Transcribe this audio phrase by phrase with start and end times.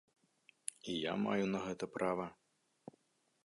[0.93, 2.27] І я маю на гэта права!